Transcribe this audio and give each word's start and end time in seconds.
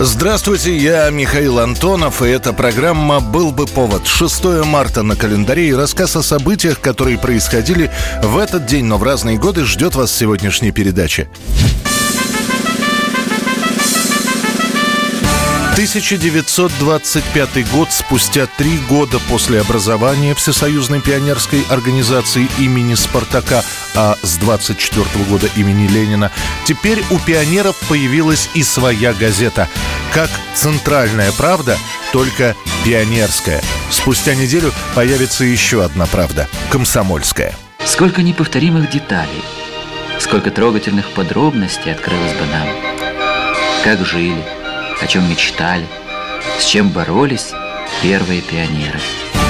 Здравствуйте, 0.00 0.76
я 0.76 1.08
Михаил 1.10 1.60
Антонов, 1.60 2.20
и 2.20 2.26
эта 2.26 2.52
программа 2.52 3.20
«Был 3.20 3.52
бы 3.52 3.66
повод». 3.66 4.06
6 4.06 4.64
марта 4.64 5.02
на 5.02 5.14
календаре 5.14 5.68
и 5.68 5.72
рассказ 5.72 6.16
о 6.16 6.22
событиях, 6.22 6.80
которые 6.80 7.16
происходили 7.16 7.90
в 8.22 8.36
этот 8.36 8.66
день, 8.66 8.86
но 8.86 8.98
в 8.98 9.04
разные 9.04 9.38
годы, 9.38 9.64
ждет 9.64 9.94
вас 9.94 10.12
сегодняшней 10.12 10.72
передачи. 10.72 11.28
1925 15.74 17.68
год, 17.72 17.90
спустя 17.90 18.46
три 18.46 18.78
года 18.88 19.18
после 19.28 19.60
образования 19.60 20.36
Всесоюзной 20.36 21.00
пионерской 21.00 21.64
организации 21.68 22.48
имени 22.60 22.94
Спартака, 22.94 23.64
а 23.96 24.14
с 24.22 24.36
24 24.36 25.04
года 25.28 25.48
имени 25.56 25.88
Ленина, 25.88 26.30
теперь 26.64 27.02
у 27.10 27.18
пионеров 27.18 27.74
появилась 27.88 28.48
и 28.54 28.62
своя 28.62 29.12
газета. 29.14 29.68
Как 30.12 30.30
«Центральная 30.54 31.32
правда», 31.32 31.76
только 32.12 32.54
пионерская. 32.84 33.60
Спустя 33.90 34.36
неделю 34.36 34.72
появится 34.94 35.42
еще 35.44 35.82
одна 35.82 36.06
правда– 36.06 36.48
комсомольская. 36.70 37.52
Сколько 37.84 38.22
неповторимых 38.22 38.90
деталей, 38.90 39.42
сколько 40.20 40.52
трогательных 40.52 41.10
подробностей 41.10 41.90
открылось 41.90 42.34
бы 42.34 42.46
нам. 42.46 42.68
Как 43.82 44.06
жили, 44.06 44.44
о 45.00 45.06
чем 45.06 45.28
мечтали, 45.28 45.86
с 46.58 46.64
чем 46.64 46.90
боролись 46.90 47.52
первые 48.02 48.40
пионеры– 48.40 49.00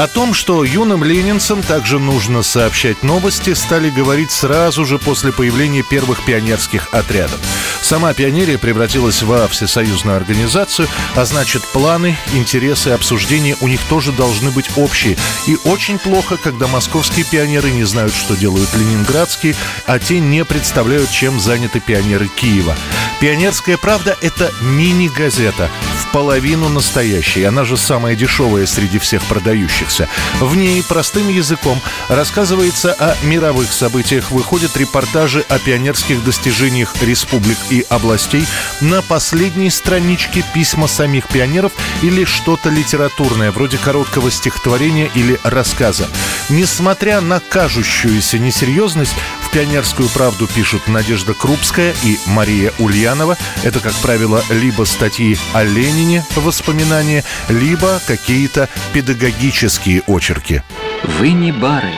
о 0.00 0.08
том, 0.08 0.32
что 0.32 0.64
юным 0.64 1.04
ленинцам 1.04 1.62
также 1.62 1.98
нужно 1.98 2.42
сообщать 2.42 3.02
новости, 3.02 3.52
стали 3.52 3.90
говорить 3.90 4.30
сразу 4.30 4.86
же 4.86 4.98
после 4.98 5.30
появления 5.30 5.82
первых 5.82 6.24
пионерских 6.24 6.88
отрядов. 6.92 7.38
Сама 7.82 8.14
пионерия 8.14 8.56
превратилась 8.56 9.22
во 9.22 9.46
всесоюзную 9.46 10.16
организацию, 10.16 10.88
а 11.16 11.26
значит 11.26 11.62
планы, 11.64 12.16
интересы, 12.32 12.88
обсуждения 12.88 13.58
у 13.60 13.68
них 13.68 13.80
тоже 13.90 14.12
должны 14.12 14.50
быть 14.50 14.70
общие. 14.76 15.18
И 15.46 15.58
очень 15.64 15.98
плохо, 15.98 16.38
когда 16.42 16.66
московские 16.66 17.26
пионеры 17.26 17.70
не 17.70 17.84
знают, 17.84 18.14
что 18.14 18.36
делают 18.36 18.72
ленинградские, 18.74 19.54
а 19.86 19.98
те 19.98 20.18
не 20.18 20.46
представляют, 20.46 21.10
чем 21.10 21.38
заняты 21.38 21.78
пионеры 21.78 22.28
Киева. 22.28 22.74
«Пионерская 23.20 23.76
правда»— 23.76 24.16
это 24.22 24.50
мини-газета, 24.62 25.68
в 26.00 26.12
половину 26.12 26.68
настоящая, 26.68 27.48
она 27.48 27.64
же 27.64 27.76
самая 27.76 28.16
дешевая 28.16 28.66
среди 28.66 28.98
всех 28.98 29.22
продающих 29.24 29.89
оставшихся. 29.90 30.08
В 30.40 30.56
ней 30.56 30.82
простым 30.82 31.28
языком 31.28 31.80
рассказывается 32.08 32.92
о 32.92 33.16
мировых 33.24 33.72
событиях, 33.72 34.30
выходят 34.30 34.76
репортажи 34.76 35.44
о 35.48 35.58
пионерских 35.58 36.24
достижениях 36.24 36.94
республик 37.02 37.58
и 37.70 37.84
областей, 37.88 38.46
на 38.80 39.02
последней 39.02 39.70
страничке 39.70 40.44
письма 40.54 40.86
самих 40.86 41.28
пионеров 41.28 41.72
или 42.02 42.24
что-то 42.24 42.70
литературное, 42.70 43.50
вроде 43.50 43.78
короткого 43.78 44.30
стихотворения 44.30 45.10
или 45.14 45.38
рассказа. 45.42 46.08
Несмотря 46.48 47.20
на 47.20 47.40
кажущуюся 47.40 48.38
несерьезность, 48.38 49.14
«Пионерскую 49.52 50.08
правду» 50.08 50.46
пишут 50.46 50.86
Надежда 50.86 51.34
Крупская 51.34 51.92
и 52.04 52.18
Мария 52.26 52.72
Ульянова. 52.78 53.36
Это, 53.64 53.80
как 53.80 53.92
правило, 53.94 54.42
либо 54.48 54.84
статьи 54.84 55.36
о 55.52 55.64
Ленине, 55.64 56.24
воспоминания, 56.36 57.24
либо 57.48 58.00
какие-то 58.06 58.68
педагогические 58.92 60.02
очерки. 60.06 60.62
Вы 61.02 61.32
не 61.32 61.50
бары, 61.50 61.92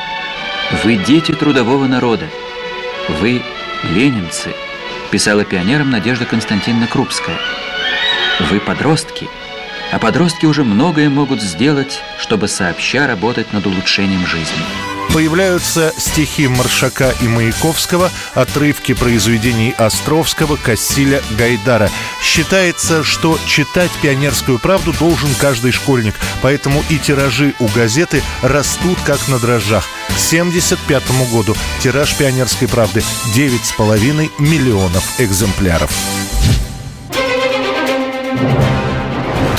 вы 0.83 0.97
дети 0.97 1.33
трудового 1.33 1.87
народа. 1.87 2.25
Вы 3.21 3.43
ленинцы, 3.83 4.55
писала 5.11 5.45
пионерам 5.45 5.91
Надежда 5.91 6.25
Константиновна 6.25 6.87
Крупская. 6.87 7.37
Вы 8.51 8.61
подростки, 8.61 9.29
а 9.93 9.99
подростки 9.99 10.47
уже 10.47 10.65
многое 10.65 11.11
могут 11.11 11.43
сделать, 11.43 12.01
чтобы 12.19 12.49
сообща 12.49 13.07
работать 13.07 13.53
над 13.53 13.67
улучшением 13.67 14.27
жизни. 14.27 14.92
Появляются 15.13 15.93
стихи 15.99 16.49
Маршака 16.49 17.15
и 17.21 17.29
Маяковского, 17.29 18.11
отрывки 18.35 18.95
произведений 18.95 19.75
Островского, 19.77 20.57
Кассиля, 20.57 21.23
Гайдара. 21.39 21.91
Считается, 22.23 23.05
что 23.05 23.39
читать 23.47 23.91
«Пионерскую 24.01 24.59
правду» 24.59 24.93
должен 24.95 25.29
каждый 25.39 25.73
школьник, 25.73 26.15
поэтому 26.41 26.83
и 26.89 26.99
тиражи 26.99 27.55
у 27.59 27.67
газеты 27.69 28.23
растут 28.43 28.99
как 29.05 29.29
на 29.29 29.39
дрожжах. 29.39 29.85
К 30.09 30.33
1975 30.33 31.31
году 31.31 31.57
тираж 31.81 32.15
«Пионерской 32.17 32.69
правды» 32.69 33.03
9,5 33.35 34.31
миллионов 34.39 35.21
экземпляров. 35.21 35.91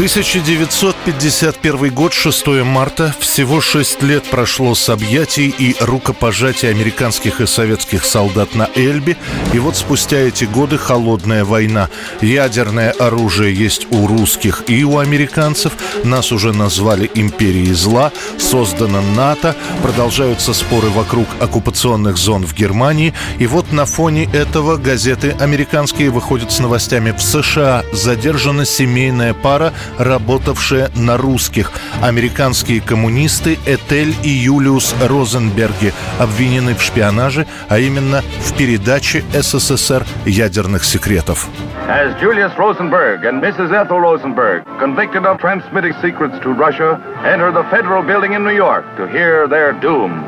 1951 0.03 1.93
год, 1.93 2.11
6 2.11 2.47
марта. 2.65 3.15
Всего 3.19 3.61
шесть 3.61 4.03
лет 4.03 4.25
прошло 4.25 4.75
с 4.75 4.89
объятий 4.89 5.47
и 5.57 5.77
рукопожатий 5.79 6.69
американских 6.69 7.39
и 7.39 7.47
советских 7.47 8.03
солдат 8.03 8.53
на 8.53 8.69
Эльбе. 8.75 9.15
И 9.53 9.59
вот 9.59 9.77
спустя 9.77 10.17
эти 10.17 10.43
годы 10.43 10.77
холодная 10.77 11.45
война. 11.45 11.87
Ядерное 12.19 12.91
оружие 12.91 13.55
есть 13.55 13.87
у 13.91 14.05
русских 14.05 14.63
и 14.67 14.83
у 14.83 14.97
американцев. 14.97 15.71
Нас 16.03 16.33
уже 16.33 16.51
назвали 16.51 17.09
империей 17.15 17.71
зла. 17.71 18.11
Создана 18.37 19.01
НАТО. 19.01 19.55
Продолжаются 19.83 20.53
споры 20.53 20.89
вокруг 20.89 21.29
оккупационных 21.39 22.17
зон 22.17 22.45
в 22.45 22.53
Германии. 22.53 23.13
И 23.39 23.47
вот 23.47 23.71
на 23.71 23.85
фоне 23.85 24.25
этого 24.33 24.75
газеты 24.75 25.33
американские 25.39 26.09
выходят 26.09 26.51
с 26.51 26.59
новостями. 26.59 27.11
В 27.11 27.21
США 27.21 27.85
задержана 27.93 28.65
семейная 28.65 29.33
пара– 29.33 29.71
работавшие 29.97 30.89
на 30.95 31.17
русских. 31.17 31.71
Американские 32.01 32.81
коммунисты 32.81 33.57
Этель 33.65 34.15
и 34.23 34.29
Юлиус 34.29 34.95
Розенберги 35.01 35.93
обвинены 36.19 36.75
в 36.75 36.81
шпионаже, 36.81 37.45
а 37.69 37.79
именно 37.79 38.21
в 38.21 38.53
передаче 38.57 39.23
СССР 39.33 40.05
ядерных 40.25 40.83
секретов. 40.83 41.47
As 41.87 42.15
Julius 42.21 42.57
Rosenberg 42.57 43.25
and 43.25 43.41
Mrs. 43.41 43.71
Ethel 43.71 43.99
Rosenberg, 43.99 44.63
convicted 44.79 45.25
of 45.25 45.37
transmitting 45.39 45.93
secrets 46.01 46.39
to 46.39 46.53
Russia, 46.53 46.99
enter 47.25 47.51
the 47.51 47.63
federal 47.69 48.01
building 48.01 48.33
in 48.33 48.43
New 48.43 48.55
York 48.55 48.85
to 48.95 49.05
hear 49.07 49.47
their 49.47 49.73
doom. 49.73 50.23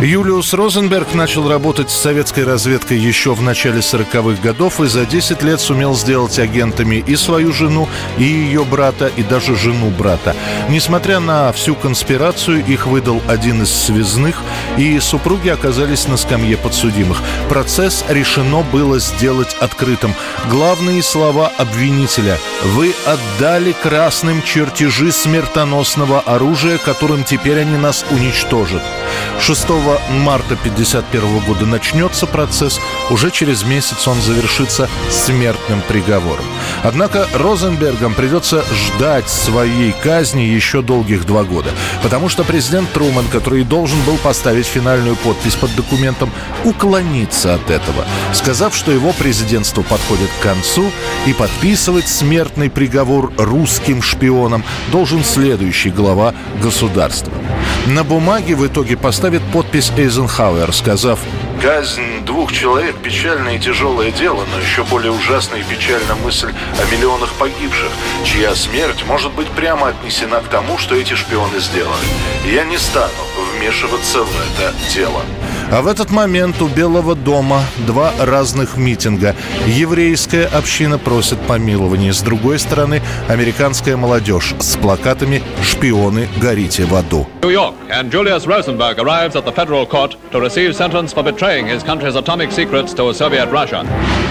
Юлиус 0.00 0.54
Розенберг 0.54 1.12
начал 1.14 1.48
работать 1.48 1.90
с 1.90 2.00
советской 2.00 2.44
разведкой 2.44 2.98
еще 2.98 3.34
в 3.34 3.42
начале 3.42 3.80
40-х 3.80 4.40
годов 4.40 4.80
и 4.80 4.86
за 4.86 5.04
10 5.04 5.42
лет 5.42 5.60
сумел 5.60 5.96
сделать 5.96 6.38
агентами 6.38 7.02
и 7.04 7.16
свою 7.16 7.52
жену, 7.52 7.88
и 8.16 8.22
ее 8.22 8.64
брата, 8.64 9.10
и 9.16 9.24
даже 9.24 9.56
жену 9.56 9.90
брата. 9.90 10.36
Несмотря 10.68 11.18
на 11.18 11.52
всю 11.52 11.74
конспирацию, 11.74 12.64
их 12.64 12.86
выдал 12.86 13.20
один 13.26 13.62
из 13.62 13.72
связных, 13.72 14.40
и 14.76 15.00
супруги 15.00 15.48
оказались 15.48 16.06
на 16.06 16.16
скамье 16.16 16.56
подсудимых. 16.56 17.20
Процесс 17.48 18.04
решено 18.08 18.62
было 18.62 19.00
сделать 19.00 19.56
открытым. 19.58 20.14
Главные 20.48 21.02
слова 21.02 21.50
обвинителя 21.58 22.38
«Вы 22.62 22.94
отдали 23.04 23.72
красным 23.72 24.42
чертежи 24.42 25.10
смертоносного 25.10 26.20
оружия, 26.20 26.78
которым 26.78 27.24
теперь 27.24 27.58
они 27.58 27.76
нас 27.76 28.04
уничтожат». 28.12 28.82
6 29.40 29.68
марта 30.10 30.54
1951 30.54 31.40
года 31.46 31.66
начнется 31.66 32.26
процесс, 32.26 32.80
уже 33.10 33.30
через 33.30 33.64
месяц 33.64 34.06
он 34.06 34.20
завершится 34.20 34.88
смертным 35.10 35.82
приговором. 35.88 36.44
Однако 36.82 37.26
Розенбергам 37.34 38.14
придется 38.14 38.64
ждать 38.72 39.28
своей 39.28 39.92
казни 39.92 40.42
еще 40.42 40.82
долгих 40.82 41.26
два 41.26 41.44
года, 41.44 41.70
потому 42.02 42.28
что 42.28 42.44
президент 42.44 42.90
Труман, 42.92 43.26
который 43.26 43.64
должен 43.64 44.00
был 44.02 44.16
поставить 44.18 44.66
финальную 44.66 45.16
подпись 45.16 45.54
под 45.54 45.74
документом, 45.74 46.30
уклонится 46.64 47.54
от 47.54 47.70
этого, 47.70 48.04
сказав, 48.32 48.74
что 48.74 48.92
его 48.92 49.12
президентство 49.12 49.82
подходит 49.82 50.30
к 50.38 50.42
концу 50.42 50.90
и 51.26 51.32
подписывать 51.32 52.08
смертный 52.08 52.70
приговор 52.70 53.32
русским 53.36 54.02
шпионам 54.02 54.64
должен 54.92 55.24
следующий 55.24 55.90
глава 55.90 56.34
государства. 56.62 57.32
На 57.86 58.04
бумаге 58.04 58.54
в 58.54 58.66
итоге 58.66 58.96
поставит 58.96 59.42
подпись 59.52 59.92
Эйзенхауэр, 59.96 60.72
сказав 60.72 61.20
«Казнь 61.60 62.24
двух 62.24 62.52
человек– 62.52 62.96
печальное 63.02 63.56
и 63.56 63.58
тяжелое 63.58 64.12
дело, 64.12 64.44
но 64.52 64.60
еще 64.60 64.84
более 64.84 65.10
ужасная 65.10 65.60
и 65.60 65.64
печальна 65.64 66.14
мысль 66.14 66.54
о 66.80 66.94
миллионах 66.94 67.32
погибших, 67.32 67.90
чья 68.24 68.54
смерть 68.54 69.04
может 69.06 69.32
быть 69.32 69.48
прямо 69.48 69.88
отнесена 69.88 70.40
к 70.40 70.48
тому, 70.48 70.78
что 70.78 70.94
эти 70.94 71.14
шпионы 71.14 71.58
сделали. 71.58 72.06
Я 72.46 72.64
не 72.64 72.78
стану 72.78 73.10
вмешиваться 73.56 74.22
в 74.22 74.30
это 74.40 74.72
дело». 74.94 75.22
А 75.70 75.82
в 75.82 75.86
этот 75.86 76.10
момент 76.10 76.62
у 76.62 76.68
Белого 76.68 77.14
дома 77.14 77.62
два 77.86 78.12
разных 78.18 78.78
митинга. 78.78 79.36
Еврейская 79.66 80.46
община 80.46 80.98
просит 80.98 81.38
помилования. 81.40 82.12
С 82.12 82.22
другой 82.22 82.58
стороны, 82.58 83.02
американская 83.28 83.94
молодежь 83.96 84.54
с 84.58 84.76
плакатами 84.76 85.42
«Шпионы, 85.62 86.26
горите 86.40 86.86
в 86.86 86.94
аду». 86.94 87.26
New-York, 87.42 87.74
and 87.90 88.10
Julius 88.10 88.46
Rosenberg 88.46 88.98
arrives 88.98 89.36
at 89.36 89.44
the 89.44 89.52
federal 89.52 89.86
court 89.86 90.16
to 90.32 90.40
receive 90.40 90.74
sentence 90.74 91.12
for 91.12 91.22
betraying 91.22 91.66
his 91.66 91.82
country's 91.82 92.16
atomic 92.16 92.50
secrets 92.50 92.94
to 92.94 93.12
Soviet 93.12 93.50
Russia. 93.52 93.86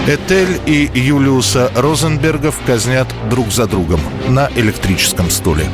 Этель 0.08 0.60
и 0.66 0.90
Юлиуса 0.92 1.70
Розенбергов 1.76 2.60
казнят 2.66 3.06
друг 3.30 3.52
за 3.52 3.66
другом 3.66 4.00
на 4.28 4.50
электрическом 4.56 5.30
стуле. 5.30 5.66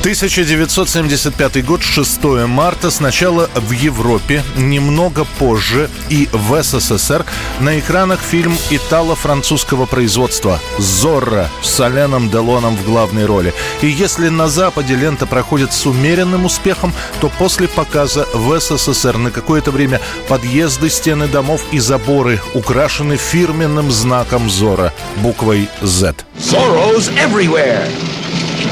1975 0.00 1.64
год, 1.64 1.82
6 1.82 2.22
марта. 2.46 2.90
Сначала 2.90 3.50
в 3.56 3.72
Европе, 3.72 4.44
немного 4.56 5.24
позже 5.38 5.90
и 6.08 6.28
в 6.32 6.62
СССР 6.62 7.24
на 7.58 7.80
экранах 7.80 8.20
фильм 8.20 8.56
итало-французского 8.70 9.86
производства 9.86 10.60
«Зорро» 10.78 11.48
с 11.62 11.80
Оленом 11.80 12.30
Делоном 12.30 12.76
в 12.76 12.84
главной 12.84 13.26
роли. 13.26 13.52
И 13.82 13.88
если 13.88 14.28
на 14.28 14.48
Западе 14.48 14.94
лента 14.94 15.26
проходит 15.26 15.72
с 15.72 15.84
умеренным 15.84 16.44
успехом, 16.44 16.92
то 17.20 17.28
после 17.28 17.66
показа 17.66 18.24
в 18.32 18.58
СССР 18.60 19.16
на 19.16 19.32
какое-то 19.32 19.72
время 19.72 20.00
подъезды, 20.28 20.90
стены 20.90 21.26
домов 21.26 21.62
и 21.72 21.80
заборы 21.80 22.40
украшены 22.54 23.16
фирменным 23.16 23.90
знаком 23.90 24.48
«Зорро» 24.48 24.92
буквой 25.16 25.68
«Z». 25.82 26.14
Zorro's 26.38 27.10
everywhere. 27.16 27.88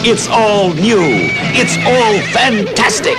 It's 0.09 0.29
all 0.29 0.73
new. 0.73 1.03
It's 1.59 1.77
all 1.83 2.15
fantastic. 2.31 3.17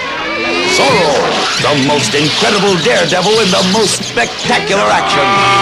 Zorro, 0.71 1.19
the 1.59 1.85
most 1.85 2.15
incredible 2.15 2.81
daredevil 2.81 3.41
in 3.41 3.51
the 3.51 3.69
most 3.73 4.05
spectacular 4.05 4.83
action. 4.83 5.56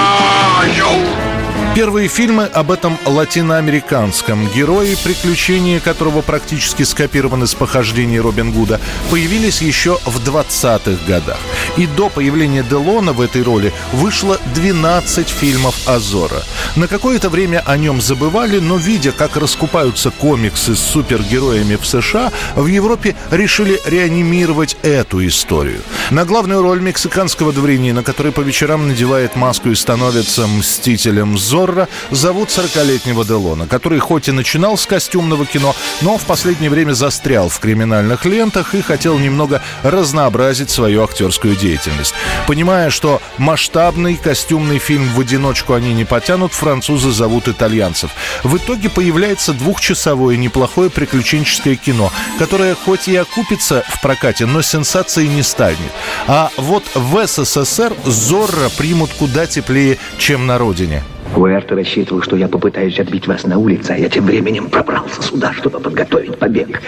Первые 1.76 2.08
фильмы 2.08 2.46
об 2.46 2.72
этом 2.72 2.98
латиноамериканском 3.06 4.48
герое, 4.48 4.96
приключения 5.04 5.82
которого 5.82 6.22
практически 6.22 6.84
скопированы 6.84 7.48
с 7.48 7.54
похождений 7.54 8.18
Робин 8.18 8.54
Гуда, 8.54 8.80
появились 9.12 9.62
еще 9.62 10.00
в 10.06 10.26
20-х 10.26 11.06
годах. 11.06 11.38
И 11.76 11.86
до 11.86 12.08
появления 12.08 12.64
Делона 12.64 13.12
в 13.12 13.20
этой 13.20 13.44
роли 13.44 13.74
вышло 13.92 14.40
12 14.54 15.28
фильмов 15.28 15.76
Азора. 15.86 16.44
На 16.78 16.88
какое-то 16.88 17.30
время 17.30 17.62
о 17.66 17.76
нем 17.76 18.00
забывали, 18.00 18.60
но 18.60 18.78
видя, 18.78 19.12
как 19.12 19.36
раскупаются 19.36 20.12
комиксы 20.12 20.78
с 20.78 20.80
супергероями 20.80 21.76
в 21.76 21.86
США, 21.86 22.32
в 22.56 22.68
Европе 22.68 23.18
решили 23.32 23.82
реанимировать 23.86 24.78
эту 24.82 25.28
историю. 25.28 25.82
На 26.10 26.24
главную 26.24 26.62
роль 26.62 26.80
мексиканского 26.80 27.52
дворянина, 27.52 28.02
который 28.02 28.32
по 28.32 28.40
вечерам 28.40 28.88
надевает 28.88 29.36
маску 29.36 29.72
и 29.72 29.76
становится 29.76 30.48
мстителем 30.48 31.38
Зора, 31.38 31.65
Зорро 31.66 31.88
зовут 32.12 32.50
40-летнего 32.50 33.26
Делона, 33.26 33.66
который 33.66 33.98
хоть 33.98 34.28
и 34.28 34.32
начинал 34.32 34.78
с 34.78 34.86
костюмного 34.86 35.48
кино, 35.48 35.76
но 36.02 36.20
в 36.20 36.26
последнее 36.26 36.70
время 36.70 36.94
застрял 36.94 37.50
в 37.50 37.58
криминальных 37.60 38.26
лентах 38.26 38.76
и 38.76 38.84
хотел 38.84 39.18
немного 39.18 39.64
разнообразить 39.82 40.70
свою 40.70 41.04
актерскую 41.04 41.56
деятельность. 41.56 42.14
Понимая, 42.46 42.92
что 42.92 43.20
масштабный 43.40 44.16
костюмный 44.16 44.78
фильм 44.78 45.10
в 45.16 45.20
одиночку 45.20 45.74
они 45.74 45.96
не 45.96 46.06
потянут, 46.06 46.54
французы 46.54 47.12
зовут 47.12 47.48
итальянцев. 47.48 48.12
В 48.44 48.58
итоге 48.58 48.92
появляется 48.92 49.54
двухчасовое 49.54 50.38
неплохое 50.38 50.92
приключенческое 50.92 51.78
кино, 51.78 52.12
которое 52.38 52.76
хоть 52.76 53.08
и 53.08 53.16
окупится 53.16 53.84
в 53.88 54.02
прокате, 54.02 54.46
но 54.46 54.62
сенсацией 54.62 55.30
не 55.30 55.42
станет. 55.42 55.80
А 56.28 56.52
вот 56.58 56.84
в 56.94 57.26
СССР 57.26 57.96
Зорро 58.06 58.70
примут 58.78 59.10
куда 59.18 59.48
теплее, 59.48 59.98
чем 60.20 60.46
на 60.46 60.60
родине. 60.60 61.04
Уэрто 61.36 61.76
рассчитывал, 61.76 62.22
что 62.22 62.36
я 62.36 62.48
попытаюсь 62.48 63.00
отбить 63.00 63.28
вас 63.28 63.44
на 63.44 63.58
улице, 63.58 63.92
а 63.92 63.98
я 63.98 64.10
тем 64.10 64.26
временем 64.26 64.70
пробрался 64.70 65.22
сюда, 65.22 65.54
чтобы 65.54 65.80
подготовить 65.80 66.38
побег. 66.38 66.82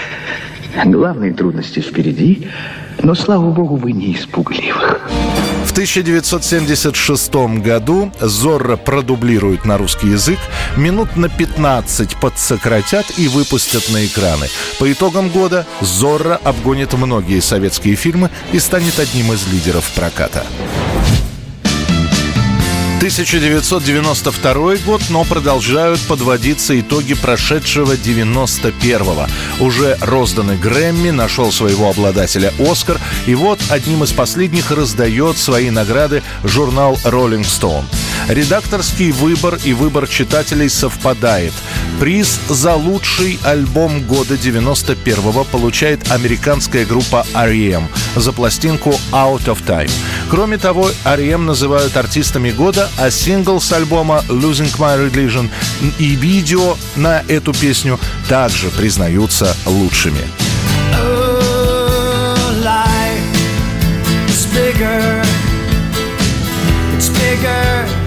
Главные 0.86 1.34
трудности 1.34 1.80
впереди, 1.80 2.48
но, 3.02 3.16
слава 3.16 3.50
богу, 3.52 3.76
вы 3.76 3.92
не 3.94 4.14
испугливых. 4.14 5.02
В 5.66 5.72
1976 5.72 7.36
году 7.62 8.12
Зорро 8.20 8.78
продублируют 8.78 9.66
на 9.66 9.78
русский 9.78 10.08
язык, 10.08 10.40
минут 10.76 11.16
на 11.16 11.30
15 11.30 12.16
подсократят 12.16 13.06
и 13.18 13.28
выпустят 13.28 13.92
на 13.92 14.06
экраны. 14.06 14.48
По 14.80 14.92
итогам 14.92 15.30
года 15.30 15.68
Зорро 15.82 16.40
обгонит 16.44 16.94
многие 16.94 17.42
советские 17.42 17.96
фильмы 17.96 18.30
и 18.54 18.60
станет 18.60 19.00
одним 19.00 19.34
из 19.34 19.52
лидеров 19.52 19.92
проката. 19.96 20.46
1992 23.08 24.76
год, 24.86 25.02
но 25.10 25.24
продолжают 25.24 26.00
подводиться 26.02 26.80
итоги 26.80 27.14
прошедшего 27.14 27.94
91-го. 27.94 29.28
Уже 29.64 29.98
розданы 30.02 30.58
Грэмми, 30.58 31.12
нашел 31.12 31.52
своего 31.52 31.90
обладателя 31.90 32.54
Оскар, 32.60 33.00
и 33.26 33.36
вот 33.36 33.60
одним 33.70 34.04
из 34.04 34.12
последних 34.12 34.72
раздает 34.72 35.38
свои 35.38 35.70
награды 35.70 36.22
журнал 36.44 37.00
Rolling 37.04 37.46
Stone. 37.46 37.86
Редакторский 38.28 39.12
выбор 39.12 39.58
и 39.64 39.74
выбор 39.74 40.08
читателей 40.08 40.70
совпадает. 40.70 41.54
Приз 42.00 42.40
за 42.50 42.76
лучший 42.76 43.40
альбом 43.44 44.04
года 44.04 44.36
91-го 44.36 45.46
получает 45.46 46.12
американская 46.12 46.86
группа 46.86 47.26
R.E.M. 47.34 47.88
за 48.16 48.34
пластинку 48.34 48.92
Out 49.12 49.46
of 49.46 49.66
Time. 49.66 49.92
Кроме 50.30 50.58
того, 50.58 50.90
R.E.M. 51.06 51.46
называют 51.46 51.96
артистами 51.96 52.52
года, 52.52 52.90
а 52.98 53.10
сингл 53.10 53.62
с 53.62 53.72
альбома 53.72 54.24
Losing 54.28 54.76
My 54.78 55.10
Religion 55.10 55.50
и 56.00 56.16
видео 56.16 56.76
на 56.96 57.24
эту 57.28 57.54
песню 57.54 58.00
также 58.28 58.70
признаются 58.70 59.56
лучшими. 59.66 60.22
Oh. 60.94 61.38
It's 66.98 67.10
bigger. 67.10 68.07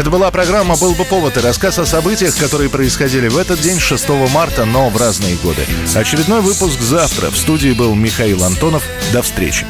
Это 0.00 0.08
была 0.08 0.30
программа 0.30 0.78
«Был 0.78 0.94
бы 0.94 1.04
повод» 1.04 1.36
и 1.36 1.40
рассказ 1.40 1.78
о 1.78 1.84
событиях, 1.84 2.34
которые 2.34 2.70
происходили 2.70 3.28
в 3.28 3.36
этот 3.36 3.60
день, 3.60 3.78
6 3.78 4.08
марта, 4.32 4.64
но 4.64 4.88
в 4.88 4.96
разные 4.96 5.36
годы. 5.36 5.60
Очередной 5.94 6.40
выпуск 6.40 6.80
завтра. 6.80 7.28
В 7.28 7.36
студии 7.36 7.74
был 7.74 7.94
Михаил 7.94 8.42
Антонов. 8.42 8.82
До 9.12 9.20
встречи. 9.20 9.66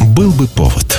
«Был 0.00 0.32
бы 0.32 0.48
повод» 0.48 0.89